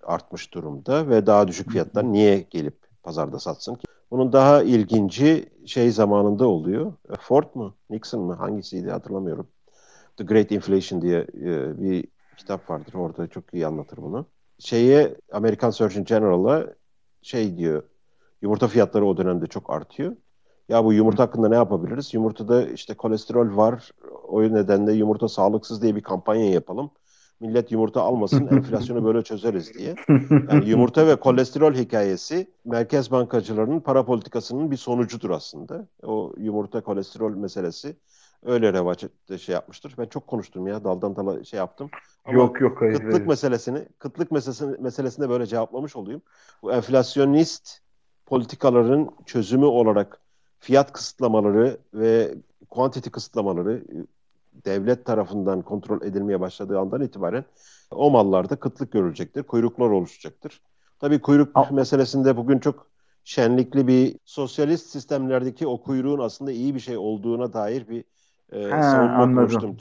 artmış 0.03 0.53
durumda 0.53 1.09
ve 1.09 1.25
daha 1.25 1.47
düşük 1.47 1.71
fiyatlar 1.71 2.03
niye 2.03 2.39
gelip 2.39 2.86
pazarda 3.07 3.39
satsın 3.39 3.75
ki? 3.75 3.87
Bunun 4.11 4.33
daha 4.33 4.63
ilginci 4.63 5.49
şey 5.65 5.91
zamanında 5.91 6.47
oluyor. 6.47 6.93
Ford 7.19 7.55
mu? 7.55 7.75
Nixon 7.89 8.21
mı? 8.21 8.33
Hangisiydi 8.33 8.91
hatırlamıyorum. 8.91 9.47
The 10.17 10.23
Great 10.23 10.51
Inflation 10.51 11.01
diye 11.01 11.19
e, 11.19 11.81
bir 11.81 12.07
kitap 12.37 12.69
vardır. 12.69 12.93
Orada 12.93 13.27
çok 13.27 13.53
iyi 13.53 13.67
anlatır 13.67 13.97
bunu. 13.97 14.25
Şeye 14.59 15.15
Amerikan 15.31 15.69
Surgeon 15.69 16.05
General'a 16.05 16.65
şey 17.21 17.57
diyor. 17.57 17.83
Yumurta 18.41 18.67
fiyatları 18.67 19.05
o 19.05 19.17
dönemde 19.17 19.47
çok 19.47 19.69
artıyor. 19.69 20.15
Ya 20.69 20.85
bu 20.85 20.93
yumurta 20.93 21.23
hakkında 21.23 21.49
ne 21.49 21.55
yapabiliriz? 21.55 22.13
Yumurtada 22.13 22.69
işte 22.69 22.93
kolesterol 22.93 23.57
var. 23.57 23.91
O 24.27 24.41
nedenle 24.41 24.93
yumurta 24.93 25.27
sağlıksız 25.27 25.81
diye 25.81 25.95
bir 25.95 26.03
kampanya 26.03 26.49
yapalım 26.49 26.91
millet 27.39 27.71
yumurta 27.71 28.01
almasın, 28.01 28.47
enflasyonu 28.51 29.05
böyle 29.05 29.21
çözeriz 29.21 29.73
diye. 29.73 29.95
Yani 30.49 30.69
yumurta 30.69 31.07
ve 31.07 31.15
kolesterol 31.15 31.73
hikayesi 31.73 32.47
merkez 32.65 33.11
bankacılarının 33.11 33.79
para 33.79 34.05
politikasının 34.05 34.71
bir 34.71 34.77
sonucudur 34.77 35.29
aslında. 35.29 35.87
O 36.03 36.33
yumurta 36.37 36.81
kolesterol 36.81 37.35
meselesi 37.35 37.95
öyle 38.45 38.73
revaç 38.73 39.05
şey 39.39 39.53
yapmıştır. 39.53 39.95
Ben 39.97 40.05
çok 40.05 40.27
konuştum 40.27 40.67
ya 40.67 40.83
daldan 40.83 41.15
dala 41.15 41.43
şey 41.43 41.57
yaptım. 41.57 41.89
Ama 42.25 42.37
yok 42.37 42.61
yok 42.61 42.81
hayır. 42.81 42.93
Kıtlık 42.93 43.13
hayır. 43.13 43.27
meselesini, 43.27 43.85
kıtlık 43.99 44.31
meselesini, 44.31 44.77
meselesinde 44.79 45.29
böyle 45.29 45.45
cevaplamış 45.45 45.95
olayım. 45.95 46.21
Bu 46.63 46.73
enflasyonist 46.73 47.79
politikaların 48.25 49.09
çözümü 49.25 49.65
olarak 49.65 50.19
fiyat 50.59 50.91
kısıtlamaları 50.91 51.77
ve 51.93 52.35
kuantiti 52.69 53.09
kısıtlamaları 53.09 53.83
devlet 54.65 55.05
tarafından 55.05 55.61
kontrol 55.61 56.01
edilmeye 56.01 56.39
başladığı 56.39 56.79
andan 56.79 57.01
itibaren 57.01 57.45
o 57.91 58.11
mallarda 58.11 58.55
kıtlık 58.55 58.91
görülecektir, 58.91 59.43
kuyruklar 59.43 59.89
oluşacaktır. 59.89 60.61
Tabii 60.99 61.21
kuyruk 61.21 61.51
Aa. 61.53 61.65
meselesinde 61.71 62.37
bugün 62.37 62.59
çok 62.59 62.87
şenlikli 63.23 63.87
bir 63.87 64.19
sosyalist 64.25 64.89
sistemlerdeki 64.89 65.67
o 65.67 65.81
kuyruğun 65.81 66.19
aslında 66.19 66.51
iyi 66.51 66.75
bir 66.75 66.79
şey 66.79 66.97
olduğuna 66.97 67.53
dair 67.53 67.87
bir 67.87 68.03
e, 68.51 68.69
ha, 68.69 68.83
savunma 68.83 69.23
okumuştum. 69.23 69.77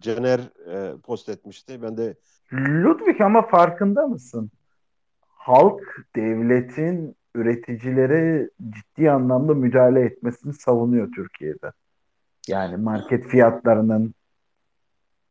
Caner 0.00 0.40
e, 0.72 0.92
post 1.00 1.28
etmişti. 1.28 1.82
Ben 1.82 1.96
de 1.96 2.14
Ludwig 2.52 3.20
ama 3.20 3.42
farkında 3.42 4.06
mısın? 4.06 4.50
Halk 5.20 6.06
devletin 6.16 7.16
üreticilere 7.34 8.50
ciddi 8.70 9.10
anlamda 9.10 9.54
müdahale 9.54 10.00
etmesini 10.00 10.54
savunuyor 10.54 11.12
Türkiye'de. 11.12 11.72
Yani 12.48 12.76
market 12.76 13.26
fiyatlarının 13.26 14.14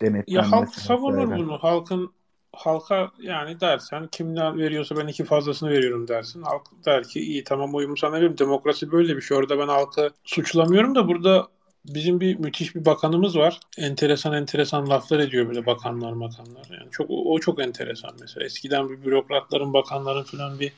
denetlenmesi. 0.02 0.34
Ya 0.34 0.52
halk 0.52 0.70
savunur 0.76 1.38
bunu. 1.38 1.58
Halkın 1.58 2.12
halka 2.54 3.12
yani 3.22 3.60
dersen 3.60 4.08
kimden 4.08 4.58
veriyorsa 4.58 4.98
ben 4.98 5.08
iki 5.08 5.24
fazlasını 5.24 5.70
veriyorum 5.70 6.08
dersin. 6.08 6.42
Halk 6.42 6.62
der 6.86 7.04
ki 7.04 7.20
iyi 7.20 7.44
tamam 7.44 7.76
oyumu 7.76 7.98
sana 7.98 8.14
veriyorum. 8.14 8.38
Demokrasi 8.38 8.92
böyle 8.92 9.18
bir 9.18 9.22
şey. 9.22 9.38
Orada 9.38 9.60
ben 9.60 9.68
halkı 9.68 10.10
suçlamıyorum 10.24 10.96
da 10.96 11.08
burada 11.08 11.48
bizim 11.86 12.20
bir 12.20 12.40
müthiş 12.40 12.76
bir 12.76 12.86
bakanımız 12.86 13.38
var. 13.38 13.60
Enteresan 13.78 14.34
enteresan 14.34 14.90
laflar 14.90 15.20
ediyor 15.20 15.48
böyle 15.48 15.66
bakanlar 15.66 16.12
makanlar. 16.12 16.68
Yani 16.70 16.92
çok 16.92 17.08
o 17.10 17.40
çok 17.40 17.62
enteresan 17.62 18.12
mesela. 18.22 18.46
Eskiden 18.46 18.90
bir 18.90 19.06
bürokratların, 19.06 19.74
bakanların 19.74 20.24
falan 20.24 20.60
bir 20.60 20.74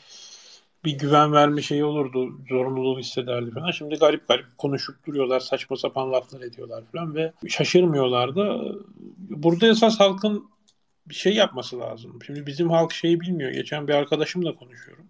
bir 0.86 0.98
güven 0.98 1.34
verme 1.34 1.62
şeyi 1.62 1.86
olurdu. 1.86 2.30
Zorunluluğu 2.50 3.00
hissederdi 3.00 3.52
falan. 3.52 3.72
Şimdi 3.72 3.96
garip 3.96 4.28
garip 4.28 4.58
konuşup 4.58 5.06
duruyorlar. 5.08 5.40
Saçma 5.40 5.78
sapan 5.78 6.12
laflar 6.12 6.42
ediyorlar 6.42 6.84
falan 6.92 7.16
ve 7.16 7.32
şaşırmıyorlar 7.48 8.36
da. 8.36 8.62
Burada 9.32 9.68
esas 9.68 10.00
halkın 10.00 10.50
bir 11.06 11.16
şey 11.16 11.34
yapması 11.34 11.80
lazım. 11.80 12.20
Şimdi 12.26 12.46
bizim 12.46 12.70
halk 12.70 12.94
şeyi 12.94 13.22
bilmiyor. 13.22 13.52
Geçen 13.52 13.88
bir 13.88 13.94
arkadaşımla 13.94 14.56
konuşuyorum. 14.56 15.08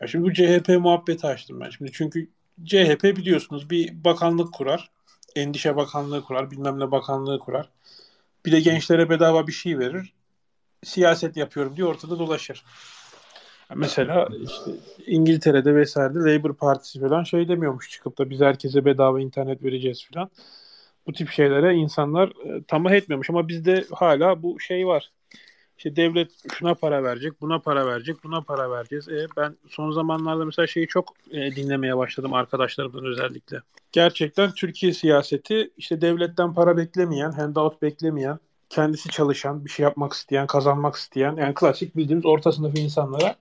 Ya 0.00 0.06
şimdi 0.06 0.24
bu 0.24 0.32
CHP 0.32 0.68
muhabbeti 0.68 1.26
açtım 1.26 1.60
ben. 1.60 1.70
Şimdi 1.70 1.92
çünkü 1.92 2.28
CHP 2.64 3.04
biliyorsunuz 3.04 3.70
bir 3.70 4.04
bakanlık 4.04 4.54
kurar. 4.54 4.90
Endişe 5.36 5.76
bakanlığı 5.76 6.24
kurar. 6.24 6.50
Bilmem 6.50 6.80
ne 6.80 6.90
bakanlığı 6.90 7.38
kurar. 7.38 7.70
Bir 8.46 8.52
de 8.52 8.60
gençlere 8.60 9.10
bedava 9.10 9.46
bir 9.46 9.52
şey 9.52 9.78
verir. 9.78 10.12
Siyaset 10.84 11.36
yapıyorum 11.36 11.76
diye 11.76 11.86
ortada 11.86 12.18
dolaşır. 12.18 12.64
Mesela 13.74 14.28
işte 14.42 14.70
İngiltere'de 15.06 15.74
vesairede 15.74 16.18
Labour 16.18 16.54
Partisi 16.54 17.00
falan 17.00 17.24
şey 17.24 17.48
demiyormuş 17.48 17.90
çıkıp 17.90 18.18
da 18.18 18.30
biz 18.30 18.40
herkese 18.40 18.84
bedava 18.84 19.20
internet 19.20 19.62
vereceğiz 19.62 20.08
falan. 20.14 20.30
Bu 21.08 21.12
tip 21.12 21.30
şeylere 21.30 21.74
insanlar 21.74 22.28
e, 22.28 22.62
tamah 22.62 22.92
etmiyormuş 22.92 23.30
ama 23.30 23.48
bizde 23.48 23.84
hala 23.92 24.42
bu 24.42 24.60
şey 24.60 24.86
var. 24.86 25.10
İşte 25.78 25.96
devlet 25.96 26.30
şuna 26.54 26.74
para 26.74 27.02
verecek, 27.02 27.40
buna 27.40 27.58
para 27.58 27.86
verecek, 27.86 28.24
buna 28.24 28.40
para 28.40 28.70
vereceğiz. 28.70 29.08
E, 29.08 29.26
ben 29.36 29.56
son 29.68 29.90
zamanlarda 29.90 30.44
mesela 30.44 30.66
şeyi 30.66 30.86
çok 30.86 31.14
e, 31.30 31.56
dinlemeye 31.56 31.96
başladım 31.96 32.34
arkadaşlarımdan 32.34 33.04
özellikle. 33.04 33.56
Gerçekten 33.92 34.50
Türkiye 34.50 34.92
siyaseti 34.92 35.70
işte 35.76 36.00
devletten 36.00 36.54
para 36.54 36.76
beklemeyen, 36.76 37.30
handout 37.30 37.82
beklemeyen, 37.82 38.38
kendisi 38.68 39.08
çalışan, 39.08 39.64
bir 39.64 39.70
şey 39.70 39.84
yapmak 39.84 40.12
isteyen, 40.12 40.46
kazanmak 40.46 40.94
isteyen 40.96 41.36
yani 41.36 41.54
klasik 41.54 41.96
bildiğimiz 41.96 42.26
orta 42.26 42.52
sınıf 42.52 42.78
insanlara 42.78 43.36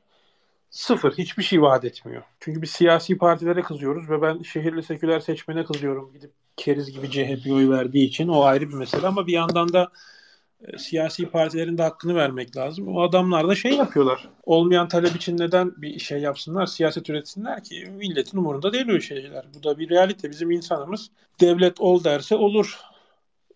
Sıfır. 0.69 1.13
Hiçbir 1.17 1.43
şey 1.43 1.61
vaat 1.61 1.85
etmiyor. 1.85 2.23
Çünkü 2.39 2.61
biz 2.61 2.71
siyasi 2.71 3.17
partilere 3.17 3.61
kızıyoruz 3.61 4.09
ve 4.09 4.21
ben 4.21 4.41
şehirli 4.41 4.83
seküler 4.83 5.19
seçmene 5.19 5.65
kızıyorum. 5.65 6.13
Gidip 6.13 6.31
keriz 6.57 6.91
gibi 6.91 7.11
CHP'ye 7.11 7.53
oy 7.53 7.69
verdiği 7.69 8.07
için. 8.07 8.27
O 8.27 8.41
ayrı 8.41 8.69
bir 8.69 8.73
mesele 8.73 9.07
ama 9.07 9.27
bir 9.27 9.33
yandan 9.33 9.73
da 9.73 9.91
e, 10.61 10.77
siyasi 10.77 11.29
partilerin 11.29 11.77
de 11.77 11.81
hakkını 11.83 12.15
vermek 12.15 12.57
lazım. 12.57 12.87
O 12.87 13.01
adamlar 13.01 13.47
da 13.47 13.55
şey 13.55 13.71
yapıyorlar. 13.73 14.29
Olmayan 14.43 14.87
talep 14.87 15.15
için 15.15 15.37
neden 15.37 15.81
bir 15.81 15.99
şey 15.99 16.19
yapsınlar, 16.19 16.65
siyaset 16.65 17.09
üretsinler 17.09 17.63
ki 17.63 17.85
milletin 17.91 18.37
umurunda 18.37 18.73
değil 18.73 18.89
öyle 18.89 19.01
şeyler. 19.01 19.45
Bu 19.53 19.63
da 19.63 19.79
bir 19.79 19.89
realite. 19.89 20.29
Bizim 20.31 20.51
insanımız 20.51 21.11
devlet 21.41 21.81
ol 21.81 22.03
derse 22.03 22.35
olur 22.35 22.77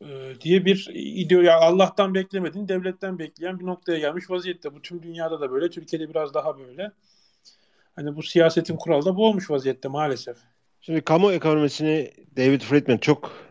e, 0.01 0.33
diye 0.41 0.65
bir 0.65 0.89
ideo 0.93 1.41
ya 1.41 1.59
Allah'tan 1.59 2.13
beklemedin 2.13 2.67
devletten 2.67 3.19
bekleyen 3.19 3.59
bir 3.59 3.65
noktaya 3.65 3.99
gelmiş 3.99 4.29
vaziyette. 4.29 4.73
Bu 4.75 4.81
tüm 4.81 5.03
dünyada 5.03 5.41
da 5.41 5.51
böyle, 5.51 5.69
Türkiye'de 5.69 6.09
biraz 6.09 6.33
daha 6.33 6.59
böyle. 6.59 6.91
Hani 7.95 8.15
bu 8.15 8.23
siyasetin 8.23 8.75
kuralı 8.77 9.05
da 9.05 9.15
bu 9.15 9.27
olmuş 9.27 9.51
vaziyette 9.51 9.87
maalesef. 9.87 10.37
Şimdi 10.81 11.01
kamu 11.01 11.31
ekonomisini 11.31 12.11
David 12.37 12.61
Friedman 12.61 12.97
çok 12.97 13.47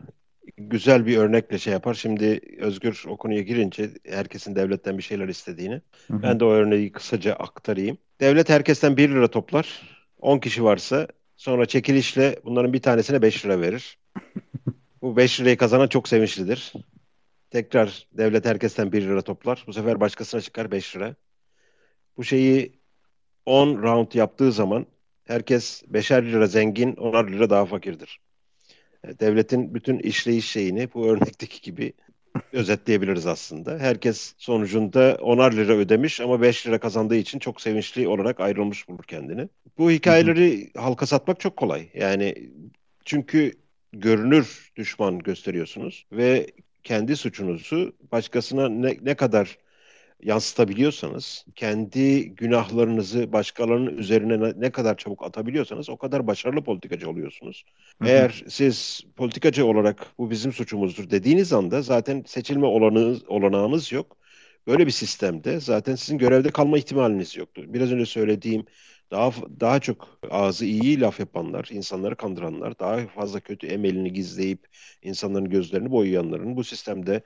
güzel 0.59 1.07
bir 1.07 1.17
örnekle 1.17 1.59
şey 1.59 1.73
yapar. 1.73 1.95
Şimdi 1.95 2.41
Özgür 2.59 3.05
o 3.09 3.17
konuya 3.17 3.43
girince 3.43 3.91
herkesin 4.09 4.57
devletten 4.57 4.99
bir 4.99 5.03
şeyler 5.03 5.29
istediğini. 5.29 5.81
Hı 6.07 6.15
hı. 6.15 6.23
Ben 6.23 6.41
de 6.41 6.45
o 6.45 6.51
örneği 6.51 6.93
kısaca 6.93 7.35
aktarayım. 7.35 7.99
Devlet 8.21 8.49
herkesten 8.49 8.97
1 8.97 9.09
lira 9.09 9.29
toplar. 9.29 9.83
10 10.21 10.39
kişi 10.39 10.65
varsa 10.65 11.09
sonra 11.37 11.67
çekilişle 11.67 12.37
bunların 12.45 12.73
bir 12.73 12.83
tanesine 12.83 13.23
5 13.23 13.45
lira 13.45 13.61
verir. 13.61 13.99
Bu 15.03 15.17
5 15.17 15.41
lirayı 15.41 15.57
kazanan 15.57 15.89
çok 15.89 16.09
sevinçlidir. 16.09 16.73
Tekrar 17.51 18.07
devlet 18.13 18.45
herkesten 18.45 18.93
1 18.93 19.03
lira 19.03 19.23
toplar. 19.23 19.65
Bu 19.67 19.73
sefer 19.73 20.01
başkasına 20.01 20.41
çıkar 20.41 20.71
5 20.71 20.97
lira. 20.97 21.15
Bu 22.17 22.25
şeyi 22.25 22.81
10 23.47 23.83
round 23.83 24.13
yaptığı 24.15 24.53
zaman 24.53 24.87
herkes 25.31 25.83
5'er 25.93 26.33
lira 26.33 26.47
zengin, 26.47 26.93
10'ar 26.93 27.33
lira 27.33 27.51
daha 27.51 27.67
fakirdir. 27.67 28.21
Devletin 29.21 29.75
bütün 29.75 29.99
işleyiş 29.99 30.51
şeyini 30.51 30.89
bu 30.95 31.07
örnekteki 31.07 31.61
gibi 31.61 31.93
özetleyebiliriz 32.53 33.27
aslında. 33.27 33.79
Herkes 33.79 34.35
sonucunda 34.39 35.19
onar 35.21 35.53
lira 35.53 35.73
ödemiş 35.73 36.21
ama 36.21 36.43
5 36.43 36.67
lira 36.67 36.81
kazandığı 36.81 37.17
için 37.17 37.39
çok 37.39 37.61
sevinçli 37.61 38.09
olarak 38.09 38.41
ayrılmış 38.41 38.89
bulur 38.89 39.05
kendini. 39.05 39.49
Bu 39.79 39.91
hikayeleri 39.91 40.71
halka 40.77 41.07
satmak 41.07 41.41
çok 41.41 41.57
kolay. 41.57 41.89
Yani 41.95 42.51
çünkü 43.05 43.53
görünür 43.93 44.73
düşman 44.77 45.19
gösteriyorsunuz 45.19 46.07
ve 46.13 46.47
kendi 46.85 47.17
suçunuzu 47.17 47.93
başkasına 48.13 48.69
ne, 48.69 48.97
ne 49.03 49.15
kadar 49.15 49.59
yansıtabiliyorsanız, 50.23 51.45
kendi 51.55 52.31
günahlarınızı 52.35 53.33
başkalarının 53.33 53.97
üzerine 53.97 54.53
ne, 54.57 54.71
kadar 54.71 54.97
çabuk 54.97 55.23
atabiliyorsanız 55.23 55.91
o 55.91 55.97
kadar 55.97 56.27
başarılı 56.27 56.65
politikacı 56.65 57.11
oluyorsunuz. 57.11 57.65
Hı 58.03 58.05
hı. 58.05 58.09
Eğer 58.09 58.45
siz 58.49 59.01
politikacı 59.17 59.67
olarak 59.67 60.07
bu 60.19 60.31
bizim 60.31 60.53
suçumuzdur 60.53 61.11
dediğiniz 61.11 61.53
anda 61.53 61.83
zaten 61.83 62.25
seçilme 62.27 62.67
olanağınız, 62.67 63.29
olanağınız 63.29 63.93
yok. 63.93 64.17
Böyle 64.67 64.87
bir 64.87 64.93
sistemde 64.93 65.61
zaten 65.61 65.95
sizin 65.95 66.19
görevde 66.19 66.51
kalma 66.51 66.79
ihtimaliniz 66.79 67.37
yoktur. 67.37 67.65
Biraz 67.69 67.93
önce 67.93 68.07
söylediğim 68.07 68.67
daha 69.11 69.33
daha 69.61 69.81
çok 69.81 70.19
ağzı 70.31 70.65
iyi 70.67 71.01
laf 71.01 71.21
yapanlar, 71.21 71.69
insanları 71.73 72.17
kandıranlar, 72.17 72.79
daha 72.79 73.07
fazla 73.07 73.41
kötü 73.41 73.67
emelini 73.67 74.13
gizleyip 74.13 74.67
insanların 75.03 75.51
gözlerini 75.51 75.91
boyayanların 75.91 76.57
bu 76.57 76.65
sistemde 76.65 77.23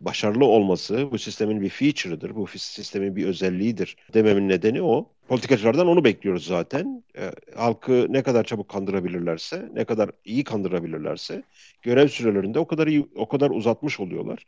başarılı 0.00 0.44
olması 0.44 1.12
bu 1.12 1.18
sistemin 1.18 1.60
bir 1.60 1.68
feature'ıdır, 1.68 2.34
bu 2.34 2.46
sistemin 2.46 3.16
bir 3.16 3.26
özelliğidir 3.26 3.96
dememin 4.14 4.48
nedeni 4.48 4.82
o. 4.82 5.12
Politikacılardan 5.28 5.86
onu 5.86 6.04
bekliyoruz 6.04 6.46
zaten. 6.46 7.04
E, 7.18 7.32
halkı 7.56 8.06
ne 8.08 8.22
kadar 8.22 8.44
çabuk 8.44 8.68
kandırabilirlerse, 8.68 9.68
ne 9.74 9.84
kadar 9.84 10.10
iyi 10.24 10.44
kandırabilirlerse 10.44 11.42
görev 11.82 12.08
sürelerinde 12.08 12.58
o 12.58 12.66
kadar 12.66 12.86
iyi, 12.86 13.08
o 13.14 13.28
kadar 13.28 13.50
uzatmış 13.50 14.00
oluyorlar. 14.00 14.44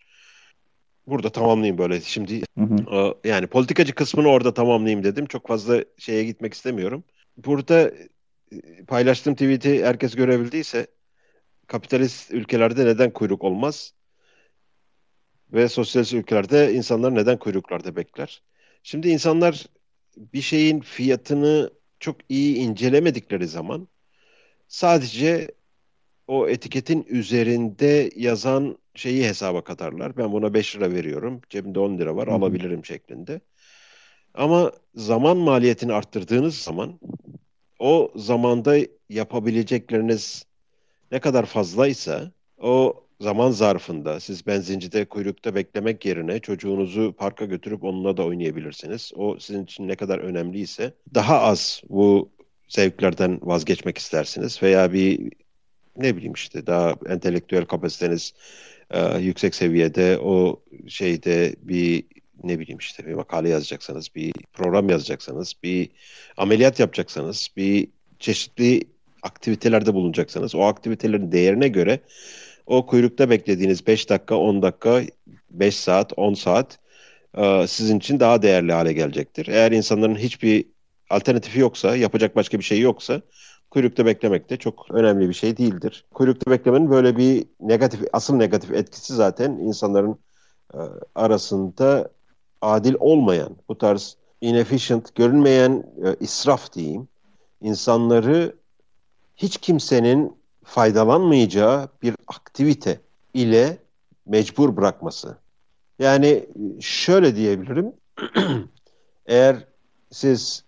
Burada 1.07 1.31
tamamlayayım 1.31 1.79
böyle. 1.79 2.01
Şimdi 2.01 2.43
hı 2.59 2.65
hı. 2.65 3.15
E, 3.25 3.29
yani 3.29 3.47
politikacı 3.47 3.95
kısmını 3.95 4.29
orada 4.29 4.55
tamamlayayım 4.55 5.05
dedim. 5.05 5.27
Çok 5.27 5.49
fazla 5.49 5.85
şeye 5.99 6.25
gitmek 6.25 6.55
istemiyorum. 6.55 7.05
Burada 7.37 7.93
e, 8.53 8.85
paylaştığım 8.87 9.35
tweet'i 9.35 9.85
herkes 9.85 10.15
görebildiyse 10.15 10.87
kapitalist 11.67 12.31
ülkelerde 12.33 12.87
neden 12.87 13.11
kuyruk 13.11 13.45
olmaz? 13.45 13.95
Ve 15.53 15.69
sosyalist 15.69 16.15
ülkelerde 16.15 16.73
insanlar 16.75 17.15
neden 17.15 17.39
kuyruklarda 17.39 17.97
bekler? 17.97 18.43
Şimdi 18.83 19.09
insanlar 19.09 19.67
bir 20.17 20.41
şeyin 20.41 20.81
fiyatını 20.81 21.71
çok 22.01 22.17
iyi 22.29 22.57
incelemedikleri 22.57 23.47
zaman 23.47 23.89
sadece 24.69 25.51
o 26.27 26.49
etiketin 26.49 27.07
üzerinde 27.09 28.11
yazan 28.17 28.79
şeyi 28.95 29.25
hesaba 29.25 29.65
katarlar. 29.65 30.17
Ben 30.17 30.33
buna 30.33 30.55
5 30.55 30.77
lira 30.77 30.93
veriyorum. 30.93 31.41
Cebimde 31.51 31.79
10 31.79 31.99
lira 31.99 32.17
var 32.17 32.29
Hı-hı. 32.29 32.37
alabilirim 32.37 32.85
şeklinde. 32.85 33.41
Ama 34.35 34.73
zaman 34.95 35.37
maliyetini 35.37 35.93
arttırdığınız 35.93 36.59
zaman 36.59 37.01
o 37.79 38.13
zamanda 38.17 38.77
yapabilecekleriniz 39.09 40.47
ne 41.13 41.21
kadar 41.21 41.47
fazlaysa 41.47 42.33
o 42.59 43.05
zaman 43.21 43.51
zarfında 43.51 44.21
siz 44.21 44.47
benzincide 44.47 45.05
kuyrukta 45.05 45.55
beklemek 45.55 46.05
yerine 46.05 46.39
çocuğunuzu 46.39 47.15
parka 47.19 47.45
götürüp 47.45 47.85
onunla 47.85 48.17
da 48.17 48.25
oynayabilirsiniz. 48.25 49.13
O 49.15 49.39
sizin 49.39 49.65
için 49.65 49.89
ne 49.89 49.97
kadar 49.97 50.19
önemliyse 50.19 50.95
daha 51.15 51.41
az 51.41 51.83
bu 51.89 52.31
zevklerden 52.69 53.39
vazgeçmek 53.43 53.99
istersiniz 53.99 54.63
veya 54.63 54.93
bir 54.93 55.33
ne 55.97 56.17
bileyim 56.17 56.33
işte 56.33 56.67
daha 56.67 56.95
entelektüel 57.09 57.65
kapasiteniz 57.65 58.35
e, 58.91 59.19
yüksek 59.19 59.55
seviyede 59.55 60.19
o 60.19 60.63
şeyde 60.89 61.57
bir 61.63 62.05
ne 62.45 62.59
bileyim 62.59 62.79
işte 62.79 63.07
bir 63.07 63.15
makale 63.15 63.49
yazacaksanız, 63.49 64.15
bir 64.15 64.33
program 64.53 64.89
yazacaksanız, 64.89 65.55
bir 65.63 65.89
ameliyat 66.37 66.81
yapacaksanız, 66.81 67.49
bir 67.57 67.89
çeşitli 68.19 68.85
aktivitelerde 69.23 69.95
bulunacaksanız 69.95 70.55
o 70.55 70.63
aktivitelerin 70.63 71.33
değerine 71.33 71.69
göre 71.69 72.01
o 72.71 72.87
kuyrukta 72.87 73.31
beklediğiniz 73.31 73.87
5 73.87 74.11
dakika, 74.11 74.37
10 74.37 74.63
dakika, 74.63 75.03
5 75.51 75.77
saat, 75.77 76.13
10 76.17 76.35
saat 76.35 76.79
e, 77.35 77.67
sizin 77.67 77.99
için 77.99 78.21
daha 78.21 78.43
değerli 78.43 78.73
hale 78.73 78.93
gelecektir. 78.93 79.47
Eğer 79.47 79.73
insanların 79.73 80.17
hiçbir 80.17 80.67
alternatifi 81.11 81.61
yoksa, 81.61 81.97
yapacak 81.97 82.37
başka 82.37 82.59
bir 82.59 82.65
şey 82.65 82.81
yoksa 82.81 83.21
kuyrukta 83.71 84.07
beklemek 84.07 84.51
de 84.51 84.57
çok 84.57 84.91
önemli 84.91 85.29
bir 85.29 85.35
şey 85.35 85.57
değildir. 85.57 86.05
Kuyrukta 86.15 86.51
beklemenin 86.51 86.91
böyle 86.91 87.17
bir 87.17 87.47
negatif, 87.61 88.01
asıl 88.13 88.35
negatif 88.35 88.71
etkisi 88.73 89.15
zaten 89.15 89.53
insanların 89.53 90.19
e, 90.75 90.79
arasında 91.15 92.11
adil 92.63 92.95
olmayan, 93.01 93.57
bu 93.69 93.79
tarz 93.79 94.17
inefficient, 94.41 95.15
görünmeyen 95.15 95.85
e, 96.05 96.17
israf 96.21 96.73
diyeyim, 96.73 97.09
insanları 97.61 98.57
hiç 99.37 99.57
kimsenin 99.57 100.40
faydalanmayacağı 100.71 101.89
bir 102.03 102.15
aktivite 102.27 103.01
ile 103.35 103.79
mecbur 104.27 104.77
bırakması. 104.77 105.39
Yani 105.99 106.47
şöyle 106.81 107.37
diyebilirim. 107.37 107.93
Eğer 109.27 109.67
siz 110.11 110.65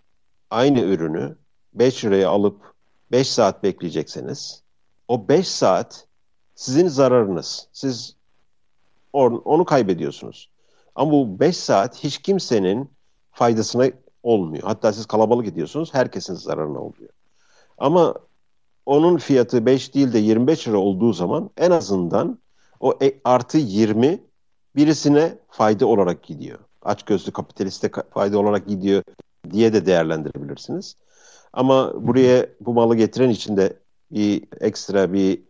aynı 0.49 0.79
ürünü 0.79 1.35
5 1.73 2.05
liraya 2.05 2.29
alıp 2.29 2.73
5 3.11 3.29
saat 3.29 3.63
bekleyecekseniz 3.63 4.63
o 5.07 5.27
5 5.27 5.47
saat 5.47 6.07
sizin 6.55 6.87
zararınız. 6.87 7.67
Siz 7.71 8.15
onu 9.13 9.65
kaybediyorsunuz. 9.65 10.49
Ama 10.95 11.11
bu 11.11 11.39
5 11.39 11.57
saat 11.57 12.03
hiç 12.03 12.17
kimsenin 12.17 12.91
faydasına 13.31 13.89
olmuyor. 14.23 14.63
Hatta 14.63 14.93
siz 14.93 15.05
kalabalık 15.05 15.45
gidiyorsunuz, 15.45 15.93
herkesin 15.93 16.35
zararına 16.35 16.79
oluyor. 16.79 17.09
Ama 17.77 18.15
onun 18.85 19.17
fiyatı 19.17 19.65
5 19.65 19.95
değil 19.95 20.13
de 20.13 20.19
25 20.19 20.67
lira 20.67 20.77
olduğu 20.77 21.13
zaman 21.13 21.49
en 21.57 21.71
azından 21.71 22.39
o 22.79 22.97
e, 23.01 23.13
artı 23.23 23.57
20 23.57 24.23
birisine 24.75 25.37
fayda 25.49 25.85
olarak 25.85 26.23
gidiyor. 26.23 26.59
Aç 26.81 27.03
gözlü 27.03 27.31
kapitaliste 27.31 27.91
fayda 28.13 28.39
olarak 28.39 28.67
gidiyor 28.67 29.03
diye 29.51 29.73
de 29.73 29.85
değerlendirebilirsiniz. 29.85 30.95
Ama 31.53 31.93
buraya 32.07 32.47
bu 32.59 32.73
malı 32.73 32.95
getiren 32.95 33.29
için 33.29 33.57
de 33.57 33.79
bir 34.11 34.43
ekstra 34.61 35.13
bir 35.13 35.43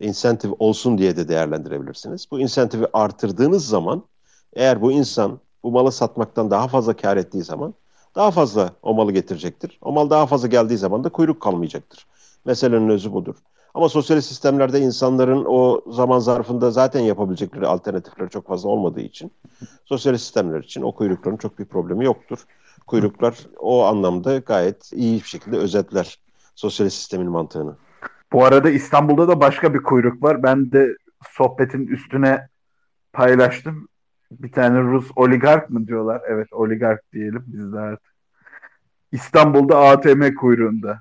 insentif 0.00 0.50
olsun 0.58 0.98
diye 0.98 1.16
de 1.16 1.28
değerlendirebilirsiniz. 1.28 2.26
Bu 2.30 2.40
insentifi 2.40 2.86
artırdığınız 2.92 3.68
zaman 3.68 4.04
eğer 4.52 4.82
bu 4.82 4.92
insan 4.92 5.40
bu 5.62 5.70
malı 5.70 5.92
satmaktan 5.92 6.50
daha 6.50 6.68
fazla 6.68 6.96
kar 6.96 7.16
ettiği 7.16 7.42
zaman 7.42 7.74
daha 8.14 8.30
fazla 8.30 8.70
o 8.82 8.94
malı 8.94 9.12
getirecektir. 9.12 9.78
O 9.82 9.92
mal 9.92 10.10
daha 10.10 10.26
fazla 10.26 10.48
geldiği 10.48 10.78
zaman 10.78 11.04
da 11.04 11.08
kuyruk 11.08 11.42
kalmayacaktır. 11.42 12.06
Meselenin 12.44 12.88
özü 12.88 13.12
budur. 13.12 13.34
Ama 13.74 13.88
sosyalist 13.88 14.28
sistemlerde 14.28 14.80
insanların 14.80 15.44
o 15.48 15.82
zaman 15.92 16.18
zarfında 16.18 16.70
zaten 16.70 17.00
yapabilecekleri 17.00 17.66
alternatifleri 17.66 18.30
çok 18.30 18.46
fazla 18.46 18.68
olmadığı 18.68 19.00
için 19.00 19.32
sosyalist 19.84 20.24
sistemler 20.24 20.60
için 20.60 20.82
o 20.82 20.94
kuyrukların 20.94 21.36
çok 21.36 21.58
bir 21.58 21.64
problemi 21.64 22.04
yoktur. 22.04 22.38
Kuyruklar 22.86 23.38
o 23.58 23.84
anlamda 23.84 24.38
gayet 24.38 24.92
iyi 24.92 25.18
bir 25.18 25.26
şekilde 25.26 25.56
özetler 25.56 26.18
sosyalist 26.54 26.96
sistemin 26.96 27.30
mantığını. 27.30 27.76
Bu 28.32 28.44
arada 28.44 28.70
İstanbul'da 28.70 29.28
da 29.28 29.40
başka 29.40 29.74
bir 29.74 29.82
kuyruk 29.82 30.22
var. 30.22 30.42
Ben 30.42 30.72
de 30.72 30.96
sohbetin 31.30 31.86
üstüne 31.86 32.48
paylaştım. 33.12 33.88
Bir 34.30 34.52
tane 34.52 34.80
Rus 34.80 35.10
oligark 35.16 35.70
mı 35.70 35.86
diyorlar? 35.86 36.22
Evet 36.28 36.52
oligark 36.52 37.12
diyelim 37.12 37.44
biz 37.46 37.72
de 37.72 37.78
artık. 37.78 38.14
İstanbul'da 39.12 39.78
ATM 39.78 40.34
kuyruğunda. 40.34 41.00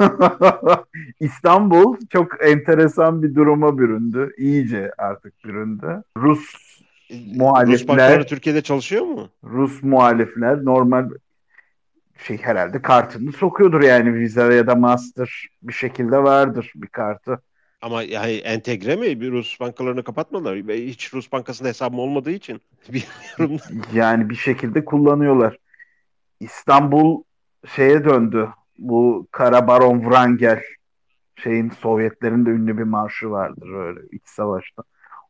İstanbul 1.20 1.96
çok 2.10 2.46
enteresan 2.46 3.22
bir 3.22 3.34
duruma 3.34 3.78
büründü. 3.78 4.32
İyice 4.38 4.92
artık 4.98 5.44
büründü. 5.44 6.02
Rus 6.16 6.54
muhalifler... 7.36 8.20
Rus 8.20 8.26
Türkiye'de 8.26 8.62
çalışıyor 8.62 9.04
mu? 9.04 9.28
Rus 9.44 9.82
muhalifler 9.82 10.64
normal 10.64 11.10
şey 12.26 12.38
herhalde 12.38 12.82
kartını 12.82 13.32
sokuyordur 13.32 13.82
yani 13.82 14.14
Visa 14.14 14.52
ya 14.52 14.66
da 14.66 14.74
Master 14.74 15.48
bir 15.62 15.72
şekilde 15.72 16.22
vardır 16.22 16.72
bir 16.74 16.88
kartı. 16.88 17.42
Ama 17.82 18.02
yani 18.02 18.32
entegre 18.32 18.96
mi? 18.96 19.20
Bir 19.20 19.30
Rus 19.30 19.60
bankalarını 19.60 20.04
kapatmadılar. 20.04 20.56
Hiç 20.68 21.14
Rus 21.14 21.32
bankasında 21.32 21.68
hesabım 21.68 21.98
olmadığı 21.98 22.30
için 22.30 22.60
bilmiyorum. 22.88 23.66
yani 23.92 24.30
bir 24.30 24.34
şekilde 24.34 24.84
kullanıyorlar. 24.84 25.56
İstanbul 26.40 27.22
şeye 27.76 28.04
döndü 28.04 28.48
bu 28.78 29.28
Kara 29.32 29.68
Baron 29.68 30.00
Wrangel 30.00 30.62
şeyin 31.36 31.70
Sovyetlerin 31.70 32.46
de 32.46 32.50
ünlü 32.50 32.78
bir 32.78 32.82
marşı 32.82 33.30
vardır 33.30 33.74
öyle 33.74 34.00
iç 34.12 34.22
savaşta. 34.24 34.82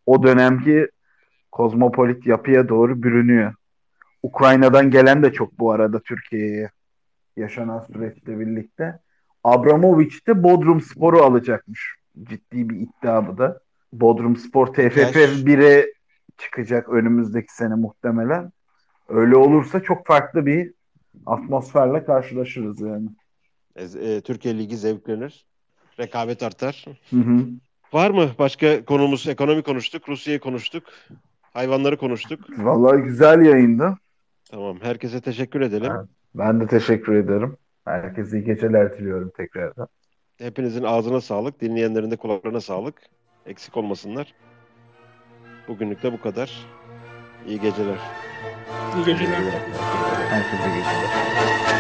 O 0.06 0.22
dönemki 0.22 0.88
kozmopolit 1.52 2.26
yapıya 2.26 2.68
doğru 2.68 3.02
bürünüyor. 3.02 3.54
Ukrayna'dan 4.22 4.90
gelen 4.90 5.22
de 5.22 5.32
çok 5.32 5.58
bu 5.58 5.72
arada 5.72 6.00
Türkiye'ye 6.00 6.70
yaşanan 7.36 7.80
süreçle 7.80 8.40
birlikte. 8.40 8.98
Abramovich 9.44 10.26
de 10.26 10.42
Bodrum 10.42 10.80
Spor'u 10.80 11.22
alacakmış 11.22 11.94
ciddi 12.22 12.68
bir 12.68 12.76
iddia 12.76 13.26
bu 13.28 13.38
da. 13.38 13.60
Bodrum 13.92 14.36
Spor 14.36 14.66
TFF 14.66 15.16
1'e 15.16 15.86
çıkacak 16.38 16.88
önümüzdeki 16.88 17.54
sene 17.54 17.74
muhtemelen. 17.74 18.52
Öyle 19.08 19.36
olursa 19.36 19.80
çok 19.80 20.06
farklı 20.06 20.46
bir 20.46 20.72
atmosferle 21.26 22.04
karşılaşırız 22.04 22.80
yani. 22.80 23.08
E, 23.78 24.20
Türkiye 24.20 24.58
Ligi 24.58 24.76
zevklenir. 24.76 25.44
Rekabet 25.98 26.42
artar. 26.42 26.84
Hı 27.10 27.16
hı. 27.16 27.46
Var 27.92 28.10
mı 28.10 28.30
başka 28.38 28.84
konumuz? 28.84 29.28
Ekonomi 29.28 29.62
konuştuk, 29.62 30.08
Rusya'yı 30.08 30.40
konuştuk, 30.40 30.84
hayvanları 31.52 31.96
konuştuk. 31.96 32.40
Vallahi 32.58 33.02
güzel 33.02 33.40
yayındı. 33.40 33.98
Tamam. 34.50 34.78
Herkese 34.80 35.20
teşekkür 35.20 35.60
edelim. 35.60 35.92
Evet, 35.96 36.06
ben 36.34 36.60
de 36.60 36.66
teşekkür 36.66 37.14
ederim. 37.14 37.56
Herkese 37.84 38.38
iyi 38.38 38.44
geceler 38.44 38.98
diliyorum 38.98 39.30
tekrardan. 39.36 39.88
Hepinizin 40.38 40.82
ağzına 40.82 41.20
sağlık, 41.20 41.60
dinleyenlerin 41.60 42.10
de 42.10 42.16
kulaklarına 42.16 42.60
sağlık. 42.60 43.02
Eksik 43.46 43.76
olmasınlar. 43.76 44.34
Bugünlük 45.68 46.02
de 46.02 46.12
bu 46.12 46.20
kadar. 46.20 46.66
İyi 47.46 47.60
geceler. 47.60 47.98
İyi 48.96 49.04
geceler. 49.04 49.42
Herkese 50.30 50.68
geceler. 50.68 51.77